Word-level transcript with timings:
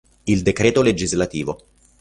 Il 0.25 0.41
Decreto 0.41 0.81
lgs. 0.81 1.13